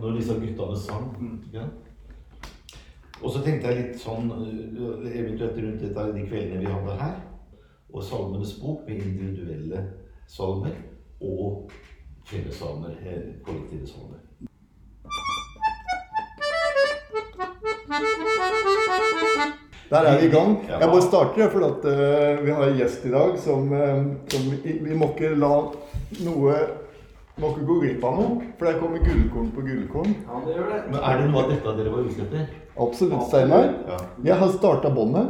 [0.00, 1.10] når disse guttene sang.
[1.52, 1.66] Ja.
[3.22, 7.18] Og så tenkte jeg litt sånn øh, eventuelt rundt dette de kveldene vi hadde her.
[7.90, 9.84] Og Salmenes bok med individuelle
[10.30, 10.76] salmer
[11.20, 11.70] og
[12.30, 14.22] fellessalmer, eh, kollektive salmer.
[19.90, 20.68] Der er vi i gang.
[20.68, 24.44] Jeg bare starter, for at uh, vi har en gjest i dag som, uh, som
[24.52, 25.50] vi, vi må ikke la
[26.22, 26.54] noe
[27.40, 30.16] må ikke gå glipp av noe, for der kommer gullkorn på gullkorn.
[30.26, 30.80] Ja, det gjør det.
[30.90, 32.50] Men er det noe av dette dere var ute etter?
[32.80, 33.70] Absolutt, Steinar.
[33.88, 34.00] Ja.
[34.28, 35.26] Jeg har starta båndet.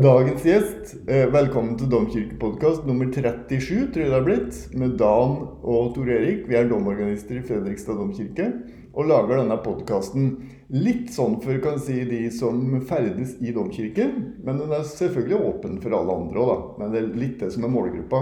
[0.00, 5.36] Dagens gjest, eh, velkommen til Domkirkepodkast nummer 37, tror jeg det har blitt, med Dan
[5.62, 6.48] og Tor Erik.
[6.48, 8.52] Vi er domorganister i Fredrikstad domkirke
[8.94, 10.30] og lager denne podkasten
[10.70, 14.36] litt sånn for kan si, de som ferdes i domkirken.
[14.44, 16.58] Men den er selvfølgelig åpen for alle andre òg, da.
[16.78, 18.20] Men det er litt det som er målgruppa.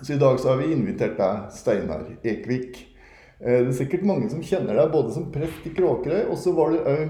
[0.00, 2.84] Så i dag så har vi invitert deg, Steinar Ekvik.
[3.40, 6.54] Eh, Det er sikkert mange som kjenner deg både som prest i Kråkerøy, og så
[6.54, 7.08] var du òg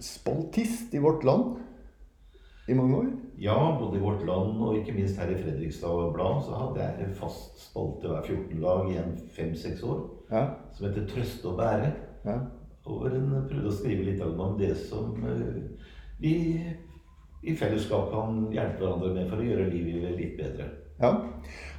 [0.00, 1.56] spaltist i Vårt Land
[2.68, 3.06] i mange år.
[3.38, 7.06] Ja, både i Vårt Land og ikke minst her i Fredrikstad Blad så hadde jeg
[7.06, 10.42] en fast spalte hver 14 dag i en fem-seks år Ja,
[10.74, 11.92] som heter Trøste og bære.
[12.26, 12.38] ja.
[12.88, 15.58] Hvor en prøvde å skrive litt om det som eh,
[16.18, 16.34] vi
[17.44, 20.70] i fellesskap kan hjelpe hverandre med for å gjøre livet litt bedre.
[21.02, 21.12] ja.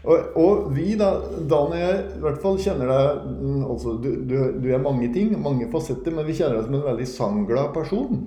[0.08, 1.10] Og, og vi, da,
[1.50, 5.10] Dan og jeg, i hvert fall kjenner deg mm, altså, du, du, du er mange
[5.12, 8.22] ting, mange fasetter, men vi kjenner deg som en veldig sangglad person.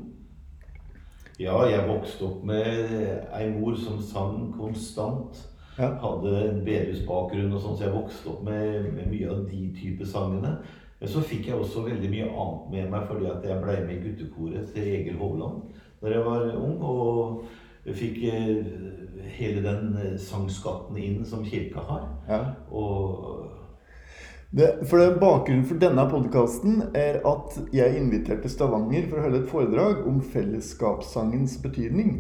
[1.41, 2.93] Ja, jeg vokste opp med
[3.33, 5.41] ei mor som sang konstant.
[5.79, 5.89] Ja.
[6.03, 10.07] Hadde en bedehusbakgrunn og sånn, så jeg vokste opp med, med mye av de type
[10.07, 10.59] sangene.
[11.03, 13.97] Men så fikk jeg også veldig mye annet med meg fordi at jeg ble med
[13.97, 15.65] i guttekoret til Egil Hovland
[15.99, 16.77] da jeg var ung.
[16.79, 18.69] Og fikk eh,
[19.35, 22.07] hele den eh, sangskatten inn som kirka har.
[22.29, 22.41] Ja.
[22.71, 23.51] Og
[24.53, 29.43] Det, for det, Bakgrunnen for denne podkasten er at jeg inviterte Stavanger for å holde
[29.43, 32.19] et foredrag om fellesskapssangens betydning.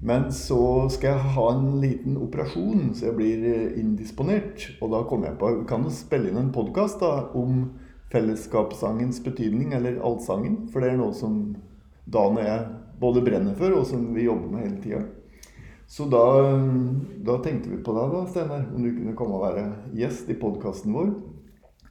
[0.00, 4.72] Men så skal jeg ha en liten operasjon, så jeg blir eh, indisponert.
[4.82, 7.68] Og da kom jeg på kan jo spille inn en podkast om
[8.12, 10.66] fellesskapssangens betydning, eller allsangen.
[10.72, 11.40] For det er noe som
[12.08, 12.66] Dan og jeg
[13.00, 15.02] både brenner for, og som vi jobber med hele tida.
[15.88, 16.22] Så da,
[17.24, 20.36] da tenkte vi på deg, da, Steinar, om du kunne komme og være gjest i
[20.40, 21.14] podkasten vår.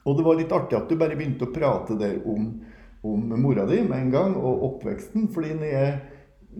[0.04, 2.52] Og det var litt artig at du bare begynte å prate der om,
[3.02, 5.26] om mora di med en gang, og oppveksten.
[5.34, 5.96] fordi når jeg,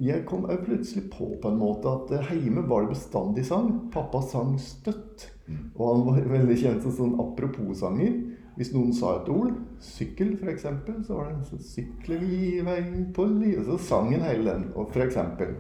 [0.09, 3.71] jeg kom jeg plutselig på på en måte at hjemme var det bestandig sang.
[3.95, 5.29] Pappa sang støtt.
[5.77, 8.19] Og han var veldig kjent som sånn apropos-sanger.
[8.59, 10.65] Hvis noen sa et ord, sykkel f.eks.,
[11.07, 12.81] så var det så 'Sykler vi i vei
[13.15, 13.69] på livet'.
[13.69, 14.65] Så sang han hele den.
[14.75, 15.55] Og eksempel.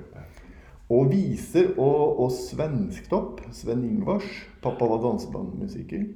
[0.90, 3.44] Og viser og, og svensktopp.
[3.54, 4.26] Sven Ingvars.
[4.62, 6.08] Pappa var dansebandmusiker.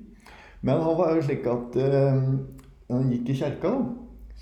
[0.63, 2.19] Men han var jo slik at eh,
[2.91, 3.83] han gikk i kjerka, da.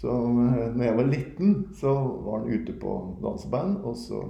[0.01, 1.93] Så eh, når jeg var liten, så
[2.25, 3.84] var han ute på danseband.
[3.84, 4.25] Og så,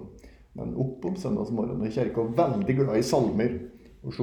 [0.59, 2.27] men opp om søndagsmorgenen i kjerka.
[2.43, 3.59] Veldig glad i salmer.
[4.03, 4.19] Og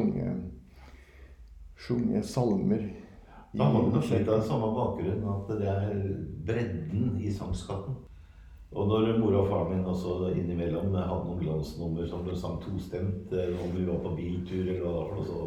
[1.88, 3.07] sjunge salmer.
[3.58, 6.04] Da har vi nok litt av den samme bakgrunn, at det er
[6.48, 7.98] bredden i sangskatten.
[8.78, 13.32] Og når mora og faren min også innimellom hadde noen glansnummer som de sang tostemt
[13.32, 15.46] eh, når vi var på biltur, eller hva det var så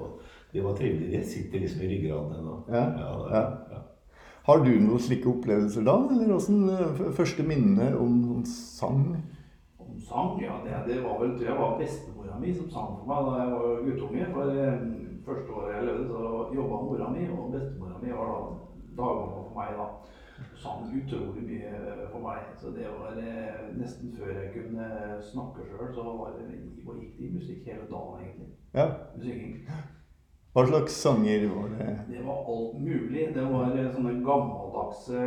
[0.52, 1.10] det var trivelig.
[1.12, 2.62] Det sitter liksom i ryggraden ennå.
[2.68, 3.42] Ja, ja.
[3.70, 3.82] ja.
[4.42, 5.94] Har du noen slike opplevelser da?
[6.10, 9.04] Eller åssen eh, første minne om, om sang?
[9.78, 13.10] Om sang, ja, det, det var vel, tror jeg var bestemora mi som sang for
[13.12, 14.26] meg da jeg var guttunge.
[14.34, 14.82] For eh,
[15.26, 16.20] første året jeg levde, så
[16.54, 18.40] jobba mora mi, og bestemora mi var da
[18.96, 19.88] dagmamma for meg da.
[20.56, 21.70] Sang utrolig mye
[22.12, 22.50] for meg.
[22.60, 24.88] Så det var eh, nesten før jeg kunne
[25.32, 28.52] snakke sjøl, så var det, gikk det i musikk hele dagen, egentlig.
[28.74, 28.86] Ja.
[29.20, 29.56] Synging.
[30.50, 31.90] Hva slags sanger var det?
[32.10, 33.28] Det var alt mulig.
[33.34, 35.20] Det var sånne gammeldagse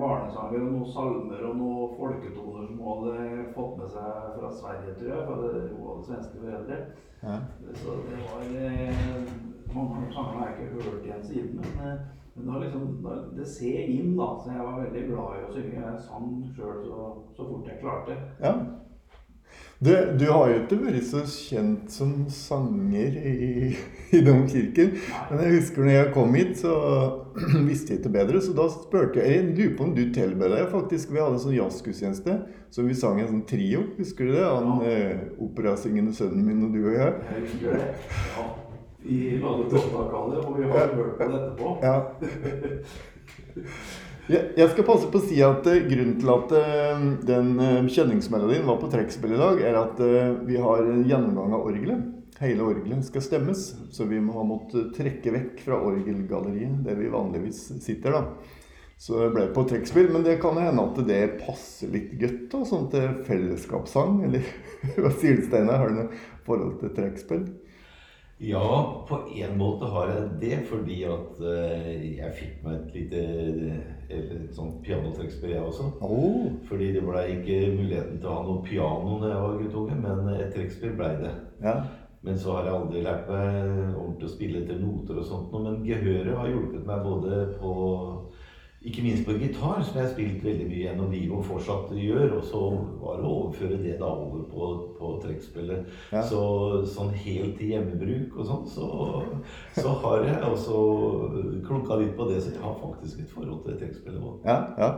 [0.00, 4.94] barnesanger og noen salmer og noen folketoner som hun hadde fått med seg fra Sverige,
[4.96, 5.26] tror jeg.
[5.26, 6.78] For det- hun hadde svenske foreldre.
[7.22, 7.36] Ja.
[7.82, 9.28] Så det var eh,
[9.74, 12.00] Mange av sangene har jeg ikke hørt igjen siden, men, eh,
[12.34, 13.06] men det, liksom,
[13.36, 14.26] det ser inn, da.
[14.40, 15.80] Så jeg var veldig glad i å synge.
[15.80, 16.26] Jeg sang
[16.56, 17.06] sjøl så,
[17.36, 18.16] så fort jeg klarte.
[18.40, 18.52] Ja.
[19.82, 23.72] Du, du har jo ikke vært så kjent som sanger i,
[24.14, 24.92] i domkirken.
[25.26, 26.74] Men jeg husker når jeg kom hit, så
[27.68, 28.42] visste jeg ikke bedre.
[28.44, 31.10] Så da spurte jeg Jeg lurer på om du tilbød deg faktisk.
[31.10, 32.36] Vi hadde en sånn jazzgudstjeneste
[32.72, 33.82] så vi sang en sånn trio.
[33.98, 34.44] Husker du det?
[34.46, 37.18] Han eh, operasingende sønnen min og du og jeg.
[37.26, 37.90] Jeg husker det.
[38.36, 38.46] Ja.
[39.02, 41.66] Vi lagde opptak av det, og vi har hørt på det etterpå.
[41.82, 41.96] Ja.
[44.30, 48.68] Jeg, skal passe på å si at eh, grunnen til at eh, den eh, kjenningsmelodien
[48.68, 50.02] var på trekkspill i dag, er at
[50.46, 52.10] vi har en gjennomgang av orgelet
[52.42, 53.60] hele orgelet skal stemmes.
[53.94, 58.18] Så vi må ha måttet trekke vekk fra orgelgalleriet, der vi vanligvis sitter.
[58.18, 58.58] da.
[59.02, 62.88] Så det ble på trekkspill, men det kan hende at det passer litt godt sånn
[62.92, 64.22] til fellesskapssang.
[64.28, 64.46] Eller
[65.00, 65.82] hva sier du, Steinar?
[65.82, 67.46] Har du noe forhold til trekkspill?
[68.42, 68.66] Ja,
[69.06, 73.20] på en måte har jeg det, fordi at jeg fikk meg et lite
[74.18, 75.88] et sånt pianotrekkspill, jeg også.
[76.04, 76.52] Oh.
[76.68, 80.30] Fordi det ble ikke muligheten til å ha noe piano da jeg var guttunge, men
[80.36, 81.34] et trekkspill ble det.
[81.64, 81.76] Ja.
[82.22, 85.64] Men så har jeg aldri lært meg ordentlig å spille etter noter og sånt noe.
[85.64, 87.72] Men gehøret har hjulpet meg både på
[88.84, 92.32] ikke minst på gitar, som jeg har spilt veldig mye gjennom livet og fortsatt gjør.
[92.38, 92.62] Og så
[93.02, 95.92] var det å overføre det da over på, på trekkspillet.
[96.10, 96.24] Ja.
[96.26, 96.42] Så
[96.90, 98.88] sånn helt til hjemmebruk og sånn, så,
[99.78, 100.82] så har jeg også
[101.68, 102.40] klunka litt på det.
[102.42, 104.48] Så jeg har faktisk et forhold til trekkspillet òg.
[104.50, 104.90] Ja, ja.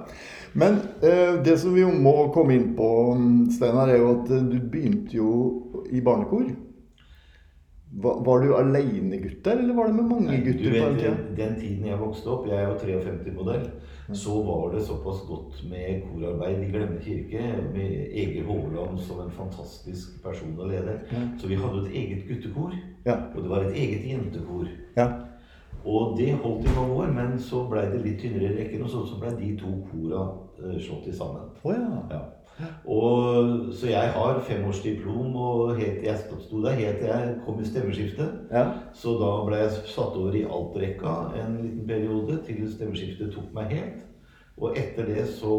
[0.56, 2.90] Men eh, det som vi må komme inn på,
[3.52, 5.34] Steinar, er jo at du begynte jo
[5.92, 6.48] i barnekor.
[8.02, 11.52] Var, var du aleine-gutt der, eller var det med mange gutter på den vet, den
[11.60, 13.68] tiden jeg vokste opp, jeg er jo 53-modell,
[14.18, 17.44] så var det såpass godt med korarbeid i Glemme kirke,
[17.74, 20.96] med Egil Hovland som en fantastisk person å lede.
[21.12, 21.28] Mm.
[21.38, 22.74] Så vi hadde et eget guttekor,
[23.06, 23.16] Ja.
[23.34, 24.66] og det var et eget jentekor.
[24.96, 25.08] ja.
[25.84, 28.88] Og det holdt i mange år, men så blei det litt tynnere i rekken, og
[28.90, 30.22] så, så blei de to kora
[30.64, 31.50] eh, slått i sammen.
[31.62, 32.22] Å ja.
[32.84, 37.66] Og, så jeg har femårsdiplom, og helt, jeg sto der helt til jeg kom i
[37.66, 38.40] stemmeskiftet.
[38.52, 38.64] ja.
[38.94, 43.72] Så da ble jeg satt over i altrekka en liten periode til stemmeskiftet tok meg
[43.74, 44.04] helt.
[44.54, 45.54] Og etter det så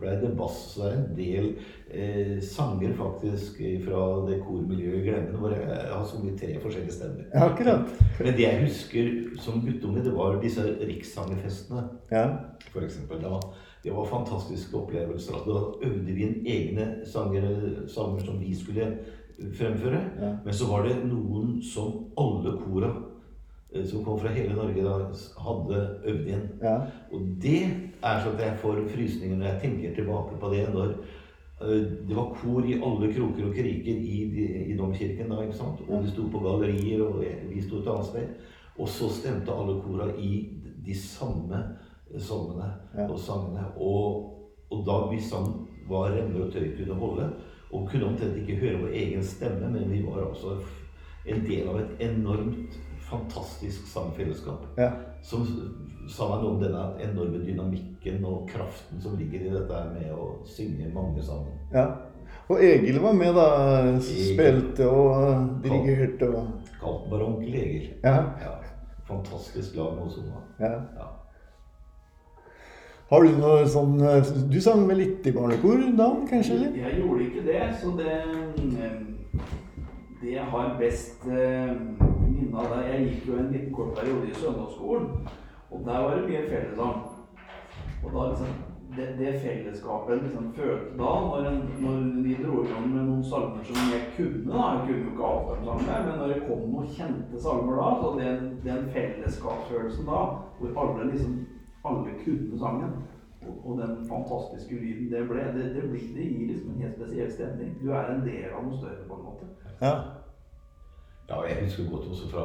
[0.00, 0.56] ble det bass.
[0.72, 1.50] Så er en del
[1.92, 7.26] eh, sanger faktisk fra det kormiljøet i Glemmen hvor jeg har sunget tre forskjellige stemmer.
[7.34, 7.92] Ja, akkurat.
[8.16, 9.10] Men det jeg husker
[9.44, 11.84] som guttunge, det var disse rikssangerfestene.
[12.10, 12.24] Ja.
[12.72, 13.42] For eksempel, da,
[13.88, 15.34] det var fantastiske opplevelser.
[15.34, 18.98] at Da øvde vi inn egne sanger, sanger som vi skulle
[19.58, 20.00] fremføre.
[20.20, 20.32] Ja.
[20.44, 22.90] Men så var det noen som alle kora
[23.72, 24.98] eh, som kom fra hele Norge, da,
[25.44, 26.44] hadde øvd inn.
[26.62, 26.74] ja.
[27.12, 27.62] Og det
[28.02, 30.66] er sånn at jeg får frysninger når jeg tenker tilbake på det.
[30.74, 30.94] når
[31.62, 34.20] eh, det var kor i alle kroker og kriker i,
[34.68, 35.80] i domkirken da, ikke sant?
[35.88, 38.54] Og de sto på gallerier, og vi sto et annet sted.
[38.78, 40.44] Og så stemte alle kora i
[40.84, 41.64] de samme
[42.16, 43.06] salmene Ja.
[43.08, 43.64] og sangene.
[43.76, 44.34] Og,
[44.70, 45.48] og da vi sang
[45.88, 47.30] hva remmer og tøy kunne holde,
[47.72, 50.56] og kunne omtrent ikke høre vår egen stemme, men vi var altså
[51.28, 52.76] en del av et enormt
[53.08, 54.90] fantastisk sangfellesskap ja.
[55.24, 55.44] som
[56.08, 60.28] sa meg noe om denne enorme dynamikken og kraften som ligger i dette med å
[60.48, 61.56] synge mange sammen.
[61.72, 61.86] ja.
[62.48, 63.44] Og Egil var med, da.
[64.00, 66.46] Spilte og dirigerte og
[66.80, 67.88] Kalt den bare onkel Egil.
[68.04, 68.14] Ja.
[68.40, 68.54] Ja.
[69.08, 70.18] Fantastisk lag med oss
[70.60, 70.70] ja.
[70.96, 71.06] Ja.
[73.08, 76.58] Har du noe sånn eh, Du sang vel litt i barnekor da, kanskje?
[76.58, 76.74] eller?
[76.76, 78.16] Jeg gjorde ikke det, så det
[78.84, 78.98] eh,
[80.20, 81.72] Det jeg har best eh,
[82.28, 85.28] minne av det Jeg gikk jo en liten kort periode i søndagsskolen,
[85.70, 87.00] og der var det mye fellessang.
[88.04, 88.56] Og da liksom
[88.96, 93.24] det, det fellesskapet liksom følte da, når, en, når de dro i gang med noen
[93.24, 96.88] salmer som jeg kunne da, Jeg kunne jo ikke avstemningssanger, men når det kom noen
[96.96, 100.24] kjente salmer da, så den, den fellesskapsfølelsen da,
[100.58, 101.38] hvor alle liksom
[101.88, 102.94] alle kunne sangen,
[103.46, 107.00] og, og den fantastiske lyden det ble, det, det, blir, det gir liksom en helt
[107.00, 107.74] spesiell stemning.
[107.82, 109.50] Du er en del av noe større, på en måte.
[109.82, 109.92] Ja.
[111.28, 112.42] Ja, jeg husker godt også fra,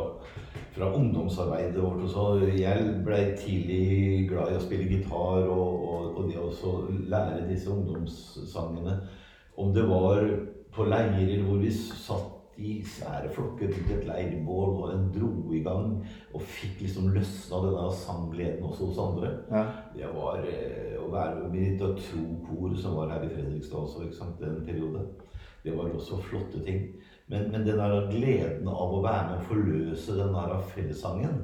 [0.76, 2.02] fra ungdomsarbeidet vårt.
[2.04, 2.50] Også.
[2.60, 6.74] Jeg ble tidlig glad i å spille gitar og, og, og det å
[7.14, 8.98] lære disse ungdomssangene.
[9.58, 10.28] Om det var
[10.76, 15.62] på leirer hvor vi satt i svære flokker rundt et leirbål og en dro i
[15.66, 15.96] gang
[16.34, 19.32] og fikk liksom løsna denne sanggleden også hos andre.
[19.52, 19.64] ja.
[19.96, 24.06] Det var eh, å være med i et tro-kor som var her i Fredrikstad også,
[24.06, 25.06] ikke sant, en periode.
[25.64, 26.88] Det var også flotte ting.
[27.28, 31.38] Men, men den der gleden av å være med og forløse den der fellessangen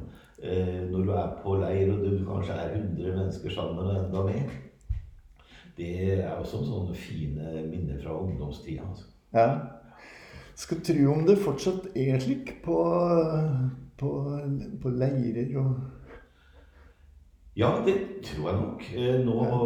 [0.43, 4.25] eh, når du er på leir og du kanskje er 100 mennesker sammen og enda
[4.27, 4.57] mer,
[5.79, 8.83] det er også sånne fine minner fra ungdomstida.
[8.83, 9.07] Altså.
[9.33, 9.78] ja.
[10.59, 12.75] Skal tro om det fortsatt er slik på,
[13.99, 14.09] på,
[14.83, 15.71] på leirer og
[17.59, 18.83] Ja, det tror jeg nok.
[18.95, 19.57] Eh, Nå ja.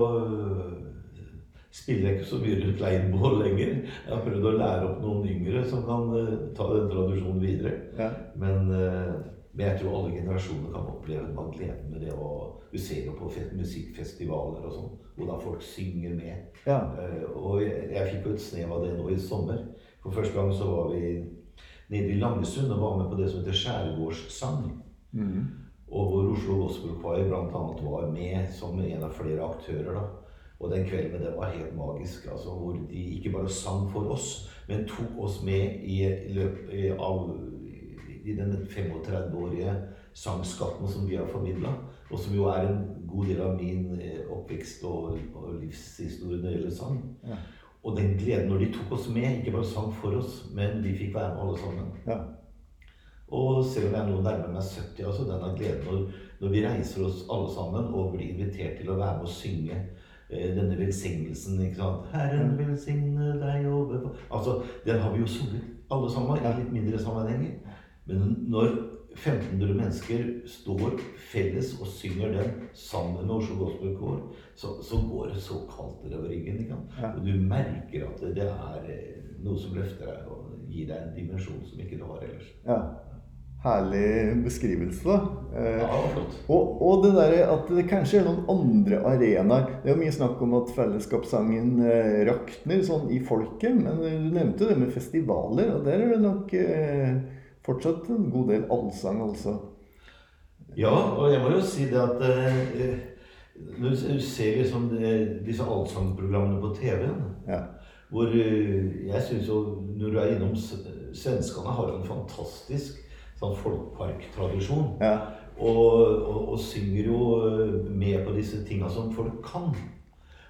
[1.74, 3.74] spiller jeg ikke så mye rundt leirbål lenger.
[3.84, 7.74] Jeg har prøvd å lære opp noen yngre som kan øh, ta den tradisjonen videre.
[8.00, 8.10] Ja.
[8.40, 12.14] Men, men jeg tror alle generasjoner kan oppleve noe av gleden med det.
[12.18, 16.62] Og du ser jo på musikkfestivaler og sånn, hvor da folk synger med.
[16.66, 16.80] Ja.
[16.98, 19.62] Eh, Og jeg, jeg fikk jo et snev av det nå i sommer.
[20.04, 21.24] For første gang så var vi
[21.90, 24.66] nede i Langesund og var med på det som heter skjærgårdssang.
[25.12, 25.46] Mm.
[25.92, 27.64] Og hvor Oslo Gospel Choir bl.a.
[27.90, 29.94] var med som en av flere aktører.
[29.94, 30.06] da.
[30.60, 32.28] Og den kvelden det var helt magisk.
[32.32, 37.30] altså Hvor de ikke bare sang for oss, men tok oss med i løpet av
[38.24, 39.74] i den 35-årige
[40.14, 41.74] sangskatten som vi har formidla,
[42.10, 46.46] og som jo er en god del av min eh, oppvekst og, og livshistorie når
[46.46, 47.02] det gjelder sang.
[47.28, 47.40] Ja.
[47.84, 50.96] Og den gleden når de tok oss med, ikke bare sang for oss, men vi
[50.98, 51.92] fikk være med alle sammen.
[52.08, 52.18] Ja.
[53.34, 56.02] Og selv om jeg nå nærmer meg 70, altså denne gleden når,
[56.40, 59.78] når vi reiser oss alle sammen og blir invitert til å være med og synge
[60.30, 61.62] eh, denne velsignelsen.
[61.66, 62.08] ikke sant?
[62.14, 67.00] 'Herren velsigne deg over Altså, Den har vi jo sunget alle sammen i litt mindre
[67.00, 67.52] sammenhenger.
[68.06, 68.78] Men når
[69.14, 70.98] 1500 mennesker står
[71.32, 74.20] felles og synger den sammen med Oslo Gospel Kår,
[74.56, 76.66] så, så går det så kaldt nedover ryggen.
[77.00, 77.14] Ja.
[77.14, 81.16] Og du merker at det er eh, noe som løfter deg og gir deg en
[81.18, 82.54] dimensjon som ikke du har ellers.
[82.68, 82.84] ja.
[83.64, 85.14] Herlig beskrivelse, da.
[85.56, 86.34] Eh, Ja, flott.
[86.52, 89.70] Og, og det der at det kanskje er noen andre arenaer.
[89.80, 93.78] Det er jo mye snakk om at fellesskapssangen eh, rakner sånn i folket.
[93.80, 97.16] Men du nevnte det med festivaler, og der er det nok eh,
[97.66, 99.58] fortsatt en god del allsang, altså.
[100.78, 102.94] Ja, og jeg må jo si det at eh,
[103.78, 107.60] Når du ser liksom det, disse allsangprogrammene på TV-en Ja.
[108.10, 109.60] Hvor eh, jeg syns jo
[109.98, 110.56] Når du er innom
[111.14, 113.04] Svenskene har en fantastisk
[113.38, 114.96] sånn folkparktradisjon.
[115.04, 115.18] Ja.
[115.54, 115.92] Og,
[116.26, 119.70] og, og synger jo eh, med på disse tinga som folk kan.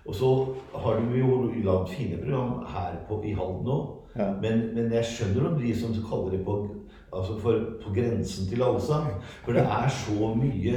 [0.06, 0.30] Og så
[0.76, 3.92] har de jo lagd fine program her på, i Halden òg.
[4.16, 4.30] Ja.
[4.40, 6.58] Men, men jeg skjønner om de som kaller det på,
[7.14, 9.10] altså for, på grensen til allsang.
[9.46, 10.76] For det er så mye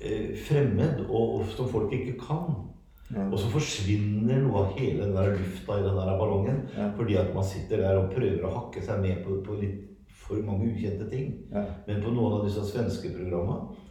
[0.00, 2.64] eh, fremmed og, og som folk ikke kan.
[3.08, 3.24] Ja.
[3.32, 6.62] Og så forsvinner noe av hele den der lufta i den der ballongen.
[6.76, 6.90] Ja.
[6.96, 9.84] Fordi at man sitter der og prøver å hakke seg med på, på litt
[10.28, 11.36] for mange ukjente ting.
[11.52, 11.64] Ja.
[11.86, 13.86] Men på noen av disse svenske programmene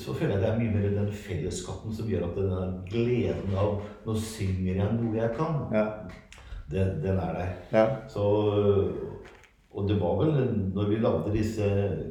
[0.00, 3.56] så føler jeg det er mye mer den fellesskatten som gjør at den der gleden
[3.60, 5.58] av Nå synger jeg noe jeg kan.
[5.74, 5.82] Ja.
[6.72, 7.50] Den, den er der.
[7.74, 7.84] ja.
[8.08, 8.24] Så,
[9.74, 11.66] og det var vel når vi lagde disse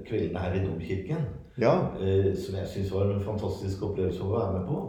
[0.07, 1.25] kveldene her i Domkirken,
[1.61, 1.73] ja.
[1.99, 4.81] eh, som jeg syns var en fantastisk opplevelse å være med på.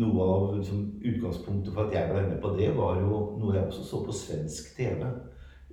[0.00, 3.68] Noe av liksom, utgangspunktet for at jeg ble med på det, var jo noe jeg
[3.68, 5.04] også så på svensk TV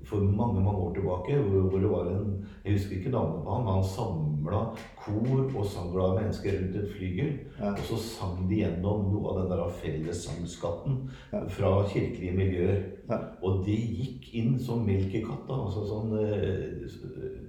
[0.04, 1.38] for mange mange år tilbake.
[1.42, 4.62] Hvor, det var en Jeg husker ikke navnet på han, men han samla
[5.00, 7.32] kor og sangglade mennesker rundt et flygel.
[7.60, 7.72] Ja.
[7.72, 10.98] Og så sang de gjennom noe av den der fellessangskatten
[11.34, 11.44] Ja.
[11.48, 12.82] fra kirkelige miljøer.
[13.10, 13.20] Ja.
[13.44, 15.60] Og det gikk inn som melk i katta.
[15.66, 17.44] Altså sånn, eh,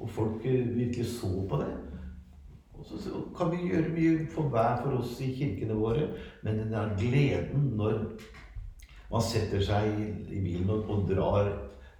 [0.00, 1.72] og folk eh, virkelig så på det.
[2.72, 6.08] Og så, så kan vi gjøre mye for hver for oss i kirkene våre,
[6.42, 8.00] men den der gleden når
[9.12, 11.50] man setter seg i, bilen og, og drar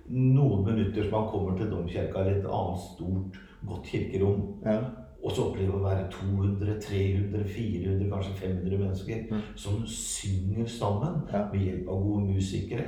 [0.08, 3.38] noen minutter så man kommer til domkirka eller et annet stort,
[3.68, 4.78] godt kirkerom, ja.
[5.22, 9.42] og så opplever å være 200, 300, 400, kanskje 500 mennesker Mm.
[9.56, 11.44] som synger sammen Ja.
[11.52, 12.84] med hjelp av gode musikere.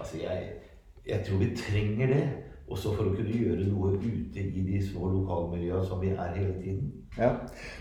[0.00, 0.52] Altså, jeg,
[1.08, 2.28] jeg tror vi trenger det.
[2.68, 6.56] Også for å kunne gjøre noe ute i de små lokalmiljøene som vi er hele
[6.60, 6.90] tiden.
[7.18, 7.32] Ja.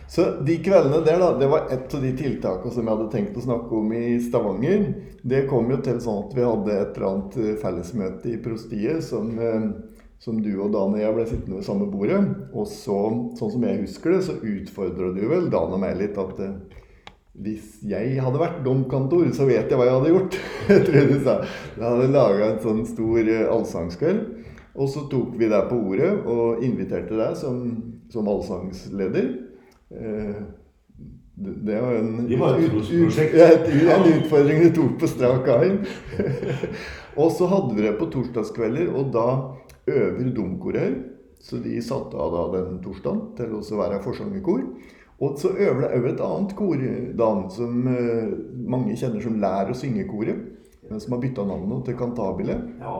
[0.07, 3.37] Så de kveldene der, da, det var et av de tiltakene som jeg hadde tenkt
[3.37, 4.87] å snakke om i Stavanger.
[5.27, 9.03] Det kom jo til sånn at vi hadde et eller annet eh, fellesmøte i prostiet
[9.05, 9.67] som, eh,
[10.23, 12.23] som du og Dan og jeg ble sittende ved samme bordet.
[12.53, 12.97] Og så,
[13.37, 16.57] sånn som jeg husker det, så utfordra du vel Dan og meg litt at eh,
[17.37, 20.37] hvis jeg hadde vært domkantor, så vet jeg hva jeg hadde gjort.
[20.71, 21.35] Jeg tror du sa.
[21.75, 24.23] Jeg hadde laga en sånn stor allsangskveld.
[24.77, 27.61] Og så tok vi deg på ordet og inviterte deg som,
[28.13, 29.29] som allsangsleder.
[29.89, 30.39] Eh,
[31.37, 35.09] det, det var en, Det var et ut- ut- et- en utfordring du tok på
[35.09, 35.79] strak arm.
[37.21, 39.27] og så hadde vi det på torsdagskvelder, og da
[39.87, 40.95] øver domkorer.
[41.39, 44.63] Så de satte av da den torsdagen til å være forsangerkor.
[45.21, 46.81] Og så øver det òg et annet kor,
[47.17, 48.33] Dan, som eh,
[48.69, 50.43] mange kjenner som Lær å synge-koret.
[51.01, 52.57] Som har bytta navnet til Cantabile.
[52.79, 52.97] Ja,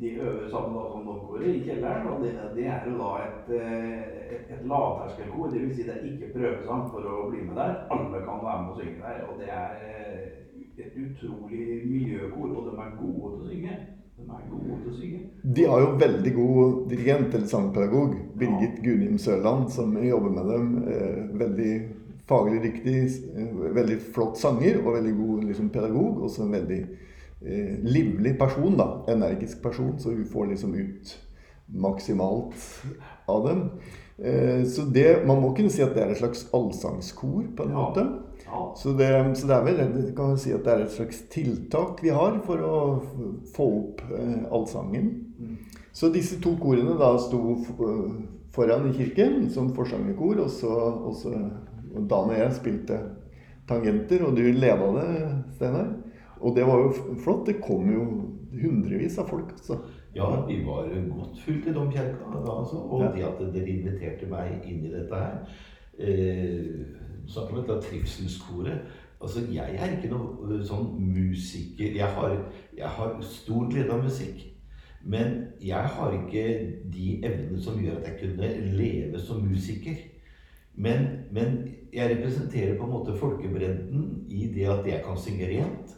[0.00, 3.50] de øver sammen da som domkoret i kjelleren, og det, det er jo da et,
[3.60, 3.98] eh,
[4.34, 5.50] et, et lavterskelkor.
[5.52, 5.74] Dvs.
[5.76, 7.74] Si det er ikke prøvesang for å bli med der.
[7.92, 9.18] Alle kan være med og synge der.
[9.28, 10.22] Og det er eh,
[10.84, 13.76] et utrolig miljøkor, og de er gode til å synge.
[14.16, 15.22] De er gode til å synge.
[15.58, 18.16] De har jo veldig god dirigent eller sangpedagog.
[18.40, 20.74] Birgit Gunim Sørland, som jobber med dem.
[20.88, 21.72] Eh, veldig
[22.32, 22.98] faglig riktig,
[23.76, 26.22] veldig flott sanger og veldig god liksom, pedagog.
[26.24, 26.82] Også en veldig
[27.46, 29.04] eh, livlig person, da.
[29.08, 31.18] Energisk person, så hun får liksom ut
[31.66, 32.54] maksimalt
[33.26, 33.62] av dem.
[34.18, 37.70] Eh, så det, man må kunne si at det er et slags allsangskor, på en
[37.72, 37.78] Ja.
[37.88, 38.06] måte.
[38.46, 41.22] Ja, Så det, så det er vel kan man si at det er et slags
[41.30, 43.02] tiltak vi har for å
[43.54, 45.08] få opp eh, allsangen.
[45.38, 45.56] Mm.
[45.92, 47.56] Så disse to korene da sto
[48.52, 51.32] foran i kirken som forsangerkor, og så, og så
[51.94, 52.98] og Dan og jeg spilte
[53.68, 55.08] tangenter, og du leda det,
[55.56, 55.90] Steinar.
[56.42, 57.46] Og det var jo flott.
[57.46, 58.06] Det kom jo
[58.62, 59.52] hundrevis av folk.
[59.56, 59.78] Altså.
[60.14, 62.32] Ja, vi var godt fullt i domkirka.
[62.34, 63.12] da, Altså, og Ja.
[63.16, 65.38] det at dere inviterte meg inn i dette her
[65.98, 66.84] eh,
[67.26, 68.80] Snakker om dette trivselskoret.
[69.22, 72.34] Altså, jeg er ikke noe eh, sånn musiker jeg har,
[72.76, 74.48] jeg har stor glede av musikk.
[75.04, 76.42] Men jeg har ikke
[76.92, 79.96] de evnene som gjør at jeg kunne leve som musiker.
[80.74, 85.96] Men, men jeg representerer på en måte folkebredden i det at jeg kan synge rent.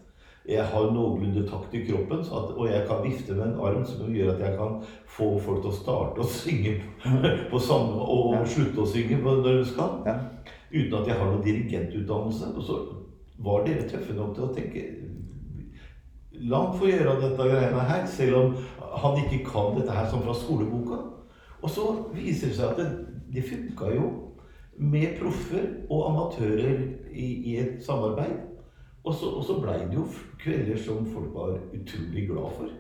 [0.49, 3.85] Jeg har noenlunde takt i kroppen, så at, og jeg kan vifte med en arm
[3.89, 4.75] som gjør at jeg kan
[5.09, 6.75] få folk til å starte å synge
[7.53, 8.43] på samme og Ja.
[8.45, 10.03] slutte å synge på- når de skal.
[10.07, 10.19] Ja.
[10.75, 12.51] Uten at jeg har noen dirigentutdannelse.
[12.57, 12.77] Og så
[13.39, 14.85] var dere tøffe nok til å tenke
[16.45, 18.55] La han få gjøre dette greiene her, selv om
[19.01, 20.97] han ikke kan dette her som fra skoleboka.
[21.63, 22.89] Og så viser det seg at det,
[23.33, 24.09] det funka jo
[24.77, 26.83] med proffer og amatører
[27.15, 28.35] i, i et samarbeid.
[29.05, 30.07] Og så, og så blei det jo
[30.41, 32.73] kvelder som folk var utrolig glad for.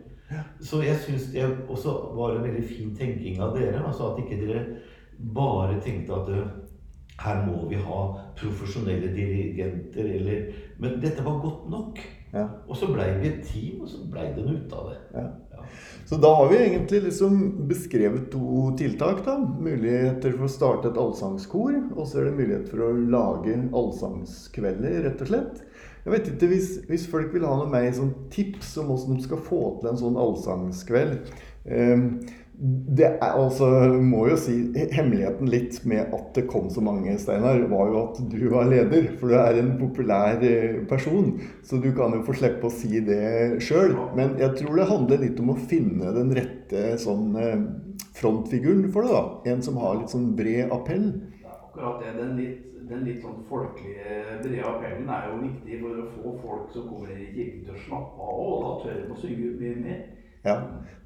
[0.61, 3.83] Så jeg syns det også var en veldig fin tenking av dere.
[3.87, 4.65] altså At ikke dere
[5.35, 6.53] bare tenkte at eh,
[7.23, 8.01] her må vi ha
[8.39, 12.01] profesjonelle dirigenter, eller Men dette var godt nok.
[12.35, 12.49] Ja.
[12.67, 14.97] Og så blei vi et team, og så blei det noe ut av det.
[15.15, 15.27] Ja.
[15.55, 15.67] Ja.
[16.09, 17.37] Så da har vi egentlig liksom
[17.69, 19.23] beskrevet to tiltak.
[19.25, 19.37] da.
[19.39, 25.05] Muligheter for å starte et allsangskor, og så er det mulighet for å lage allsangskvelder,
[25.07, 25.63] rett og slett.
[26.05, 29.27] Jeg vet ikke, Hvis, hvis folk vil ha noe mer sånn tips om hvordan de
[29.27, 31.31] skal få til en sånn allsangskveld
[31.65, 32.09] um,
[32.57, 33.67] det er altså,
[33.99, 34.55] må jo si,
[34.95, 39.09] Hemmeligheten litt med at det kom så mange, Steinar, var jo at du var leder.
[39.19, 41.33] For du er en populær eh, person,
[41.67, 43.97] så du kan jo få slippe å si det sjøl.
[44.15, 47.59] Men jeg tror det handler litt om å finne den rette sånn eh,
[48.15, 49.19] frontfiguren for det.
[49.19, 49.55] da.
[49.55, 51.11] En som har litt sånn bred appell.
[51.35, 52.15] Det er akkurat det.
[52.21, 56.73] Den litt, den litt sånn folkelige, brede appellen er jo viktig for å få folk
[56.75, 59.77] som kommer i kirken til å slappe av, og da tør de å synge mye
[59.85, 60.03] mer.
[60.45, 60.57] Ja,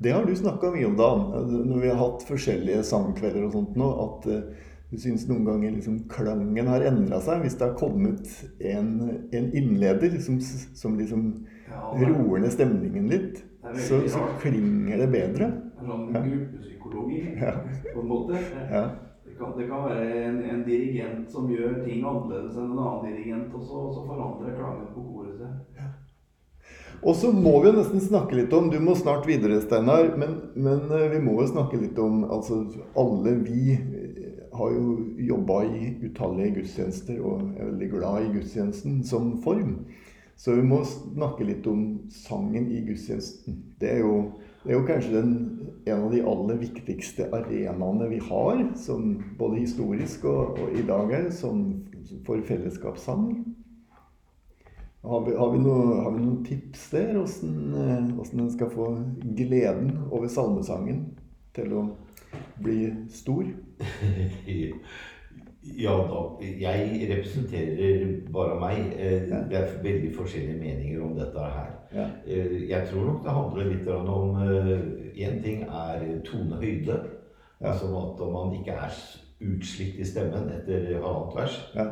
[0.02, 1.20] Det har du snakka mye om, Dan.
[1.68, 4.42] Når vi har hatt forskjellige sangkvelder og sånt nå, at eh,
[4.90, 7.42] du syns noen ganger liksom klangen har endra seg.
[7.44, 8.26] Hvis det har kommet
[8.58, 8.90] en,
[9.30, 11.28] en innleder som, som liksom
[11.68, 13.42] Ja, er- roer ned stemningen litt,
[13.84, 15.50] så, så klinger det bedre.
[15.78, 17.52] Det er sånn gruppepsykologi, Ja.
[17.92, 18.40] på en måte.
[18.72, 18.84] Ja.
[19.38, 23.54] Kan, det kan være en, en dirigent som gjør ting annerledes enn en annen dirigent,
[23.54, 25.88] og så, så forandrer klangen på koret seg.
[27.02, 30.10] Og så må vi jo nesten snakke litt om Du må snart videre, Steinar.
[30.18, 32.64] Men, men eh, vi må jo snakke litt om altså,
[32.98, 34.96] Alle vi eh, har jo
[35.28, 39.76] jobba i utallige gudstjenester og er veldig glad i gudstjenesten som form.
[40.38, 43.58] Så vi må snakke litt om sangen i gudstjenesten.
[43.78, 44.16] Det er jo,
[44.68, 45.30] det er jo kanskje den,
[45.88, 51.14] en av de aller viktigste arenaene vi har, som både historisk og, og i dag
[51.16, 51.62] er, som
[52.26, 53.30] for fellesskapssang.
[55.08, 57.14] Har vi, har, vi noe, har vi noen tips der?
[57.16, 58.90] Hvordan, hvordan en skal få
[59.40, 61.00] gleden over salmesangen
[61.56, 61.86] til å
[62.60, 63.48] bli stor?
[65.76, 66.20] Ja, da,
[66.60, 68.78] jeg representerer bare meg.
[68.98, 71.70] Eh, Det er veldig forskjellige meninger om dette her.
[71.94, 72.06] Ja.
[72.26, 74.36] Eh, Jeg tror nok det handler litt om
[75.18, 77.00] Én ting er tonehøyde.
[77.60, 77.72] Ja.
[77.72, 78.92] Altså at man ikke er
[79.40, 81.72] utslitt i stemmen etter halvannet vers.
[81.74, 81.84] Ja.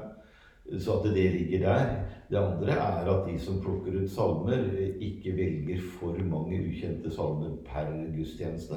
[0.78, 1.86] Så at det ligger der.
[2.30, 4.64] Det andre er at de som plukker ut salmer,
[5.00, 8.74] ikke velger for mange ukjente salmer per gudstjeneste.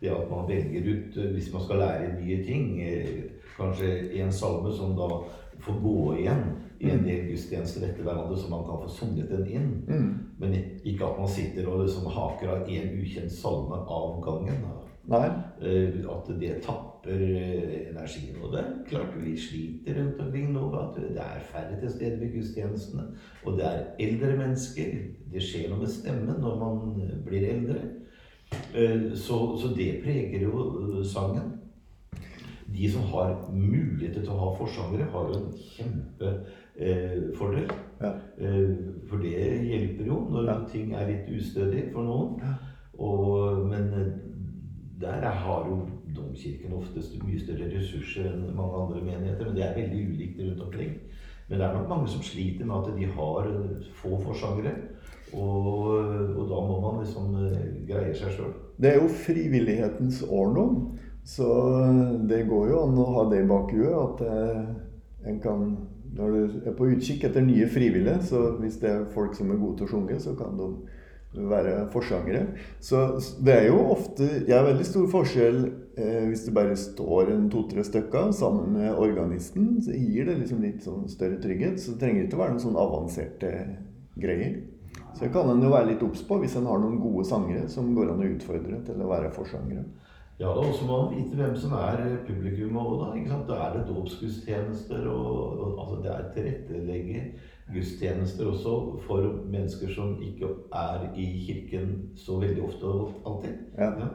[0.00, 3.22] Det at man velger ut, eh, hvis man skal lære nye ting, eh,
[3.56, 5.08] kanskje en salme som da
[5.58, 6.44] får gå igjen
[6.80, 9.84] i en del gudstjenester etter hverandre, så man kan få sunget den inn.
[9.88, 10.14] Mm.
[10.38, 14.64] Men ikke at man sitter og liksom haker av én ukjent salme av gangen.
[14.66, 14.78] da.
[15.16, 15.28] Nei.
[15.62, 18.34] Eh, At det tapper eh, energi.
[18.42, 20.66] Og det er klart vi sliter rundt omkring nå.
[20.80, 23.06] At det er færre til stede ved gudstjenestene.
[23.44, 24.94] Og det er eldre mennesker.
[25.32, 27.80] Det skjer noe med stemmen når man eh, blir eldre.
[28.74, 31.58] Eh, Så, så det preger jo sangen.
[32.72, 37.66] De som har muligheter til å ha forsangere, har jo en kjempefordel.
[38.00, 38.12] Ja.
[39.10, 39.34] For det
[39.68, 40.54] hjelper jo når Ja.
[40.72, 42.40] ting er litt ustødig for noen.
[42.40, 42.54] Ja.
[42.98, 43.90] Og, men
[45.00, 45.76] der er- har jo
[46.16, 49.48] domkirken oftest mye større ressurser enn mange andre menigheter.
[49.48, 50.96] Men det er veldig ulikt rundt omkring.
[51.48, 54.74] Men det er nok mange som sliter med at de har eh, få forsangere.
[55.32, 55.86] Og,
[56.36, 58.52] og da må man liksom eh, greie seg sjøl.
[58.80, 60.66] Det er jo frivillighetens år nå.
[61.24, 61.46] Så
[62.28, 63.92] det går jo an å ha det i bakhuet.
[63.94, 65.66] At eh, en kan
[66.12, 69.56] Når du er på utkikk etter nye frivillige, så hvis det er folk som er
[69.56, 70.66] gode til å synge, så kan de
[71.34, 72.46] være forsangere.
[72.80, 75.62] Så det er jo ofte Jeg er veldig stor forskjell
[75.96, 79.80] eh, hvis det bare står en to-tre stykker sammen med organisten.
[79.82, 81.80] Så gir det liksom litt sånn større trygghet.
[81.80, 83.54] Så det trenger ikke å være noen sånn avanserte
[84.20, 84.60] greier.
[85.12, 87.68] Så det kan en jo være litt obs på hvis en har noen gode sangere
[87.70, 89.84] som går an å utfordre til å være forsangere.
[90.40, 92.76] Ja, da også må man vite hvem som er publikum.
[92.80, 93.48] Og da, ikke sant?
[93.48, 97.24] da er det dåpsgudstjenester, og, og altså det er tilrettelegge
[97.70, 98.74] gudstjenester også
[99.06, 103.58] for mennesker som ikke er i kirken så veldig ofte og alltid.
[103.78, 103.90] Ja.
[104.00, 104.08] Ja.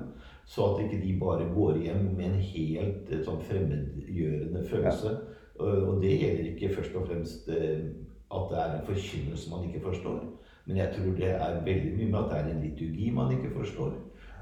[0.48, 5.16] Så at ikke de bare går hjem med en helt eh, sånn fremmedgjørende følelse.
[5.60, 7.90] Og, og det gjelder ikke først og fremst eh,
[8.32, 10.22] at det er en forkynnelse man ikke forstår.
[10.68, 13.54] Men jeg tror det er veldig mye med at det er en liturgi man ikke
[13.56, 13.92] forstår.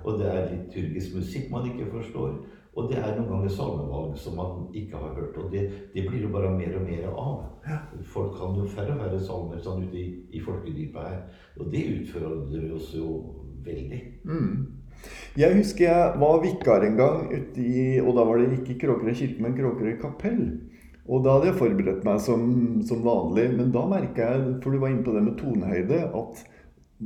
[0.04, 2.38] Og det er liturgisk musikk man ikke forstår.
[2.76, 5.38] Og det er noen ganger salmevalg som man ikke har hørt.
[5.40, 7.46] Og det, det blir det bare mer og mer av.
[8.12, 11.22] Folk kan jo færre og færre salmer sånn ute i, i folkedypet her.
[11.56, 13.14] Og det utfordrer oss jo
[13.66, 14.02] veldig.
[14.28, 14.50] Mm.
[15.40, 17.26] Jeg husker jeg var vikar en gang
[17.60, 20.44] i Og da var det ikke Kråkerøy kirke, men Kråkerøy kapell.
[21.06, 22.46] Og da hadde jeg forberedt meg som,
[22.88, 26.42] som vanlig, men da merka jeg, for du var inne på det med tonehøyde, at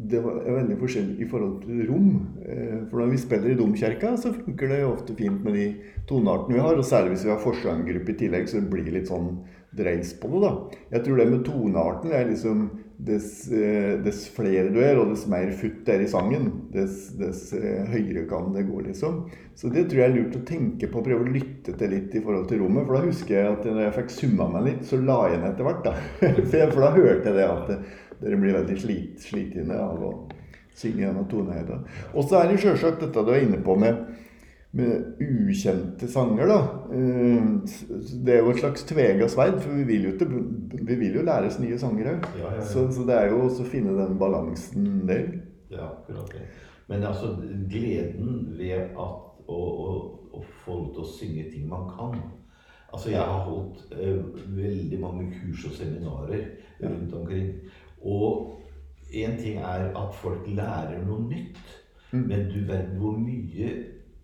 [0.07, 2.09] det er veldig forskjellig i forhold til rom.
[2.45, 5.65] Eh, For når vi spiller i domkirka, så funker det ofte fint med de
[6.07, 6.77] toneartene vi har.
[6.79, 9.33] Og særlig hvis vi har forsanggruppe i tillegg, så blir det litt sånn
[9.75, 10.77] dreis på det, da.
[10.95, 15.21] Jeg tror det med tonearten er liksom Dess, eh, dess flere du er, og dess
[15.31, 19.21] mer futt det er i sangen, dess, dess eh, høyere kan det gå, liksom.
[19.55, 22.19] Så det tror jeg er lurt å tenke på, prøve å lytte til litt i
[22.25, 22.83] forhold til rommet.
[22.89, 25.47] For da husker jeg at når jeg fikk summa meg litt, så la jeg ned
[25.53, 25.95] etter hvert, da.
[26.73, 27.71] For, da hørte jeg det at
[28.21, 30.13] dere blir veldig slit, slitne av å
[30.79, 31.81] synge gjennom tonehøyde.
[32.13, 34.05] Og så er det sjølsagt dette du er inne på med
[34.71, 36.59] med ukjente sanger, da.
[36.93, 37.45] Eh,
[38.25, 40.27] Det er jo et slags tvega sverd, for vi vil jo, til,
[40.85, 42.27] vi vil jo læres nye sanger òg.
[42.37, 42.65] Ja, ja, ja.
[42.65, 45.25] Så, så det er jo også å finne den balansen der.
[45.73, 46.45] Ja, akkurat det.
[46.89, 47.35] Men altså,
[47.69, 49.95] gleden ved at å, å,
[50.37, 52.19] å få lov til å synge ting man kan
[52.89, 54.23] Altså, jeg har holdt uh,
[54.57, 56.39] veldig mange kurs og seminarer
[56.81, 57.51] rundt omkring.
[58.05, 58.55] Og
[59.13, 61.75] én ting er at folk lærer noe nytt,
[62.11, 62.27] Mm.
[62.27, 63.67] men du verden hvor mye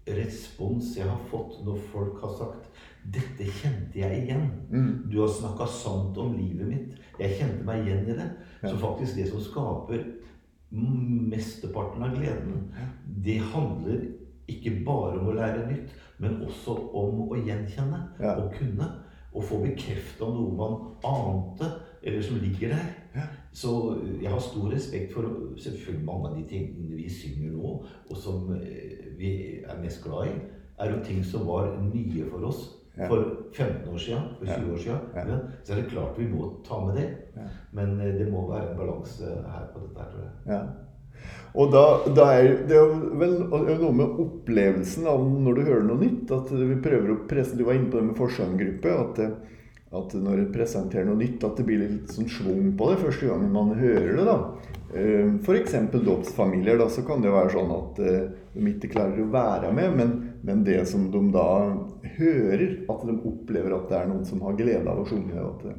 [0.07, 2.69] respons jeg har fått når folk har sagt
[3.05, 4.49] 'Dette kjente jeg igjen'.
[4.71, 5.09] Mm.
[5.11, 6.95] Du har snakka sant om livet mitt.
[7.19, 8.29] Jeg kjente meg igjen i det.
[8.63, 8.69] Ja.
[8.69, 10.03] Så faktisk det som skaper
[10.71, 12.71] mesteparten av gleden,
[13.23, 14.01] det handler
[14.49, 18.35] ikke bare om å lære nytt, men også om å gjenkjenne Ja.
[18.35, 18.89] og kunne.
[19.33, 21.71] Og få bekrefta noe man ante,
[22.03, 22.85] eller som ligger der.
[23.55, 23.71] Så
[24.21, 25.29] jeg har stor respekt for
[25.63, 27.69] selvfølgelig mange av de tingene vi synger nå,
[28.11, 29.29] og som eh, vi
[29.63, 30.33] er mest glad i,
[30.83, 32.65] er jo ting som var nye for oss
[32.95, 33.07] Ja.
[33.11, 34.55] for 15 år siden, for Ja.
[34.59, 34.99] 20 år siden.
[35.15, 35.37] Ja.
[35.63, 37.07] Så er det klart vi må ta med det.
[37.75, 40.31] Men eh, det må være en balanse her på dette her, tror jeg.
[40.47, 40.61] Ja.
[41.55, 41.81] Og da,
[42.15, 43.35] da er det er vel
[43.81, 46.31] noe med opplevelsen av når du hører noe nytt.
[46.31, 48.95] At vi prøver å presse Du var inne på det med forsanggruppe.
[48.95, 49.19] At,
[49.95, 53.29] at når en presenterer noe nytt, at det blir litt sånn schwung på det første
[53.29, 54.25] gangen man hører det.
[54.27, 54.37] da.
[54.95, 55.75] F.eks.
[55.91, 56.77] dåpsfamilier.
[56.77, 60.13] Da, så kan det være sånn at eh, de ikke klarer å være med, men,
[60.47, 61.47] men det som de da
[62.15, 65.49] hører, at de opplever at det er noen som har glede av å synge, og
[65.49, 65.75] at det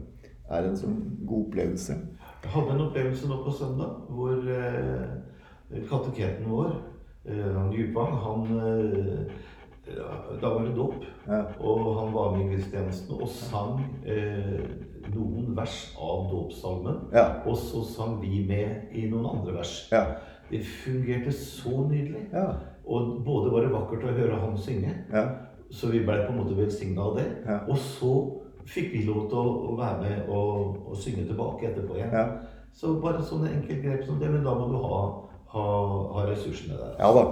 [0.57, 1.97] er en sånn god opplevelse.
[2.45, 6.77] Jeg hadde en opplevelse nå på søndag hvor eh, kateketen vår,
[7.27, 8.51] eh, han Djupang, han
[10.41, 11.05] Da var det dåp.
[11.27, 11.43] Ja.
[11.61, 14.63] Og han var med i gudstjenesten og sang eh,
[15.15, 17.05] noen vers av dåpssalmen.
[17.15, 17.27] Ja.
[17.47, 19.77] Og så sang vi med i noen andre vers.
[19.93, 20.03] Ja.
[20.51, 22.27] Det fungerte så nydelig.
[22.33, 22.49] Ja.
[22.87, 25.25] Og både var det vakkert å høre han synge, ja.
[25.75, 27.25] så vi ble på en måte velsigna av det.
[27.67, 28.13] Og så
[28.67, 32.15] fikk vi lov til å, være med og, og synge tilbake etterpå igjen.
[32.15, 32.29] ja.
[32.77, 34.97] Så bare sånne enkeltgrep som det, men da må du ha,
[35.55, 35.67] ha,
[36.15, 36.95] ha ressursene der.
[36.99, 37.27] Ja da.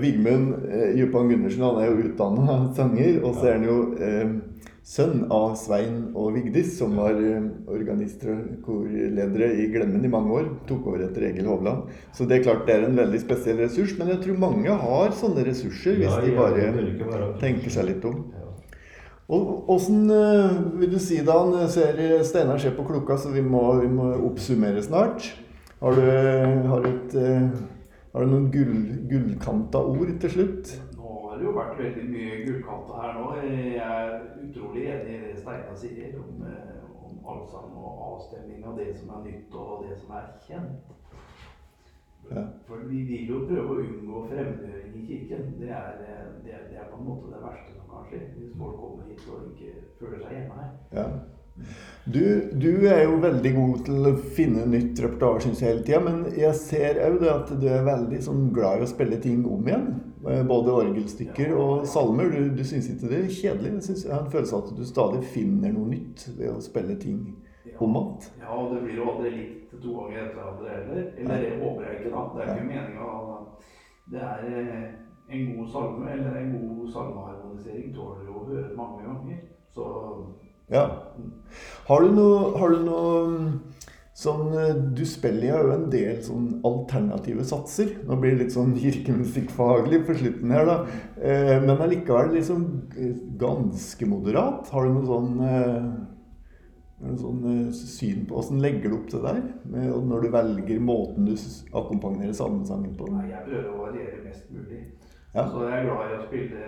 [0.00, 4.36] Vigmund eh, Djupang Gundersen han er jo utdanna sanger, og så er han jo eh,
[4.86, 10.32] sønn av Svein og Vigdis, som var eh, organister og korledere i Glemmen i mange
[10.38, 10.48] år.
[10.68, 11.90] Tok over etter Egil Hovland.
[12.14, 15.16] Så det er klart det er en veldig spesiell ressurs, men jeg tror mange har
[15.18, 18.28] sånne ressurser hvis Ja, de bare tenker seg litt om.
[19.26, 21.40] Og Åssen eh, vil du si det?
[21.74, 25.26] Ser Steinar ser på klokka, så vi må, vi må oppsummere snart.
[25.80, 26.00] Har du,
[26.68, 27.50] har et, eh,
[28.12, 28.76] har du noen gull,
[29.10, 30.70] gullkanta ord til slutt?
[30.96, 33.26] Nå har det jo vært veldig mye gullkanta her nå.
[33.44, 34.14] Jeg er
[34.46, 39.12] utrolig enig i det Steinar sier om, eh, om allsang og avstemning av det som
[39.18, 40.94] er nytt og det som er kjent.
[42.30, 42.48] Ja.
[42.66, 45.54] For vi vil jo prøve å unngå fremmedgjøring i kirken.
[45.60, 48.24] Det er, eh, det, det er på en måte det verste som kan skje.
[48.38, 50.72] Hvis folk kommer hit og ikke føler seg hjemme her.
[50.96, 51.10] Ja.
[52.06, 52.22] Du,
[52.54, 56.20] du er jo veldig god til å finne nytt repertoar synes jeg, hele tida, men
[56.38, 59.88] jeg ser òg at du er veldig sånn, glad i å spille ting om igjen.
[60.22, 62.30] Eh, Både orgelstykker og salmer.
[62.30, 63.72] Du, du syns ikke det er kjedelig?
[63.72, 66.62] Jeg, synes, jeg har en følelse av at du stadig finner noe nytt ved å
[66.62, 67.18] spille ting
[67.82, 68.30] om igjen.
[68.44, 71.10] Ja, og det blir jo aldri likt to ganger etter hverandre heller.
[71.18, 72.24] Eller det håper jeg ikke, da.
[72.36, 73.42] Det er ikke meninga.
[74.14, 74.88] Det er eh,
[75.34, 79.46] en god salme eller en god salmeharmonisering tåler jo å høre mange ganger.
[79.74, 79.86] Så
[80.72, 80.86] Ja.
[81.86, 83.50] Har du noe, har du noe mm,
[84.16, 87.92] sånn eh, Du spiller jo en del sånn alternative satser.
[88.08, 90.76] Nå blir det litt sånn kirkemusikkfaglig på slutten her, da.
[91.20, 94.72] Eh, Men allikevel liksom eh, ganske moderat.
[94.74, 95.88] Har du noe sånn eh,
[96.96, 99.42] noe sånn syn på Åssen legger du opp det der?
[99.68, 103.10] Med, når du velger måten du akkompagnerer salmesangen på?
[103.12, 104.80] nei, jeg prøver å variere mest mulig.
[105.36, 105.44] Ja.
[105.52, 106.60] Så jeg er glad i å spille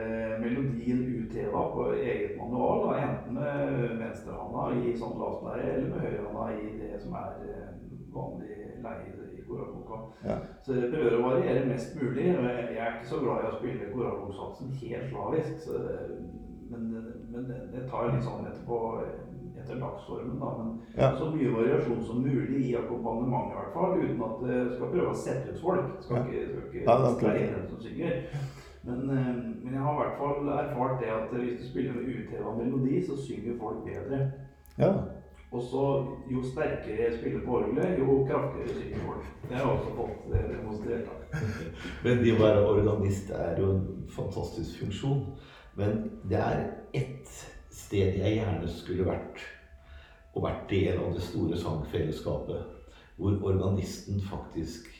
[0.42, 2.82] melodien utheva på eget manual.
[2.84, 7.70] Da, enten med venstrehånda i sånn lavspleie, eller med høyrehånda i det som er eh,
[8.12, 10.02] vanlig leie i koralboka.
[10.28, 10.36] Ja.
[10.66, 12.28] Så jeg prøver å variere mest mulig.
[12.28, 15.64] Jeg er ikke så glad i å spille koralboksatsen helt slavisk.
[15.64, 15.80] Så
[16.68, 16.90] men,
[17.32, 18.78] men det, tar litt sånn etterpå
[19.58, 20.50] etter dagsformen, da.
[20.58, 21.08] Men Ja.
[21.16, 23.96] så mye variasjon som mulig i akkompagnementet, i hvert fall.
[24.02, 25.90] Uten at det skal prøve å sette ut folk.
[26.04, 26.22] Skal Ja.
[26.24, 28.12] ikke, skal ikke Ja, det er den som synger.
[28.82, 32.10] Men, eh, men jeg har i hvert fall erfart det at hvis du spiller med
[32.14, 34.30] utheva melodi, så synger folk bedre.
[34.78, 34.92] Ja.
[35.50, 35.84] Og så
[36.30, 39.28] jo sterkere jeg spiller på orgelet, jo kraftigere synger folk.
[39.48, 41.08] Det har jeg også fått eh, demonstrert.
[42.04, 45.22] Men det å være organist er jo en fantastisk funksjon.
[45.78, 47.30] Men det er ett
[47.70, 49.40] sted jeg gjerne skulle vært,
[50.34, 52.74] og vært del av det store sangfellesskapet,
[53.16, 54.90] hvor organisten faktisk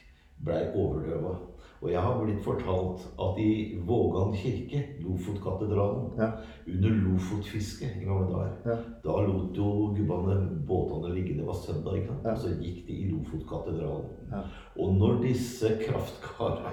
[0.45, 1.35] blei overdøva.
[1.83, 6.31] Og jeg har blitt fortalt at i Vågan kirke, Lofotkatedralen, Ja.
[6.67, 8.77] under Lofotfisket i gamle dager, Ja.
[9.05, 11.37] da lot jo gubbene båtene ligge.
[11.37, 12.25] Det var søndag, ikke sant?
[12.25, 12.31] Ja.
[12.33, 14.11] Og så gikk de i Lofotkatedralen.
[14.33, 14.43] Ja.
[14.83, 16.73] Og når disse kraftkarene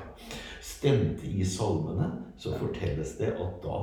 [0.61, 3.77] stemte i salmene, så fortelles det at da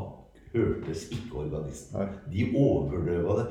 [0.55, 2.09] hørtes ikke organisten.
[2.33, 3.47] De overdøva det.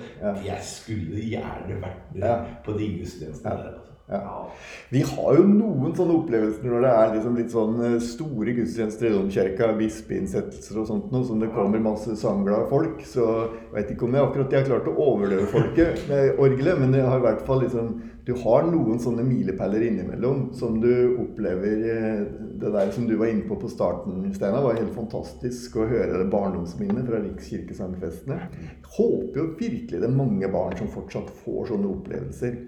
[0.45, 3.73] Jeg skulle gjerne vært med på de gudstjenestene der.
[3.79, 3.90] Altså.
[4.09, 4.51] Ja.
[4.89, 9.07] Vi har jo noen sånne opplevelser når det er liksom litt sånn eh, store gudstjenester
[9.07, 12.99] i domkirka, bispeinnsettelser og sånt noe, som det kommer masse sangglade folk.
[13.07, 16.81] Så jeg vet ikke om jeg akkurat de har klart å overdøve folket med orgelet,
[16.81, 20.91] men det har i hvert fall liksom Du har noen sånne milepæler innimellom som du
[21.23, 22.19] opplever eh,
[22.61, 26.19] Det der som du var inne på på starten, Steinar, var helt fantastisk å høre
[26.19, 28.37] det barndomsminnet fra Rikskirkesangfestene.
[28.59, 32.59] Jeg håper jo virkelig det er mange barn som fortsatt får sånne opplevelser.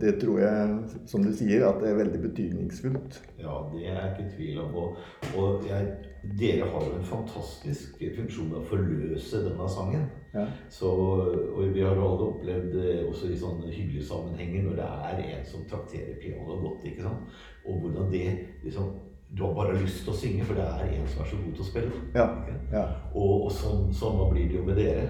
[0.00, 3.20] Det tror jeg, som du sier, at det er veldig betydningsfullt.
[3.40, 4.74] Ja, det er jeg ikke i tvil om.
[4.74, 4.96] Og,
[5.36, 5.92] og jeg,
[6.40, 10.08] dere har jo en fantastisk funksjon med å forløse denne sangen.
[10.32, 10.46] Ja.
[10.72, 12.76] Så, og vi har jo alle opplevd
[13.10, 16.86] også i sånne hyggelige sammenhenger når det er en som trakterer pianoet godt.
[16.88, 17.40] ikke sant?
[17.66, 18.28] Og hvordan det
[18.64, 18.92] liksom
[19.32, 21.52] Du har bare lyst til å synge, for det er en som er så god
[21.56, 22.00] til å spille.
[22.12, 22.24] Ja.
[22.68, 22.82] Ja.
[23.16, 25.06] Og, og sånn, sånn blir det jo med dere.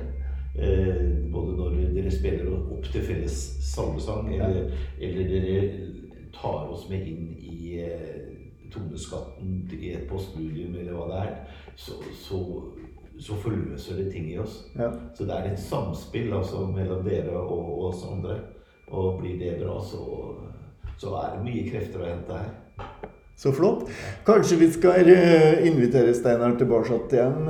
[0.54, 4.66] Eh, både når dere spiller opp til felles salmesang, eller,
[5.00, 5.62] eller dere
[6.34, 8.18] tar oss med inn i eh,
[8.72, 12.42] toneskatten i et postludium, eller hva det er, så, så,
[13.16, 14.60] så forløser det ting i oss.
[14.76, 14.90] Ja.
[15.16, 18.36] Så det er et samspill altså, mellom dere og, og oss andre.
[18.92, 20.04] Og blir det bra, så,
[21.00, 22.82] så er det mye krefter å hente her.
[23.40, 23.86] Så flott.
[24.28, 27.48] Kanskje vi skal eh, invitere Steinar tilbake igjen.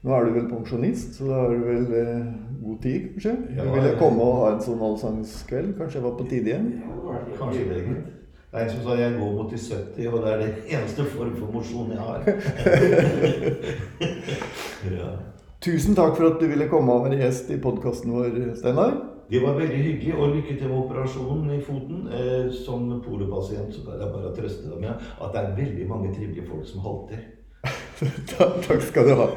[0.00, 2.28] Nå er du vel pensjonist, så da har du vel eh,
[2.62, 3.34] god tid, kanskje?
[3.52, 5.74] Ja, du ville komme og ha en sånn allsangskveld?
[5.76, 6.70] Kanskje jeg var på tide igjen?
[7.04, 8.06] Helt Kanskje det, gitt.
[8.50, 11.34] Det er som sa jeg går mot de 70, og det er den eneste form
[11.36, 12.20] for mosjon jeg har.
[14.96, 15.10] ja.
[15.60, 18.96] Tusen takk for at du ville komme og være gjest i podkasten vår, Steinar.
[19.30, 22.08] Det var veldig hyggelig, og lykke til med operasjonen i foten.
[22.08, 26.14] Eh, som polopasient så kan jeg bare trøste deg med at det er veldig mange
[26.16, 27.20] trivelige folk som halter.
[28.66, 29.30] Takk skal du ha.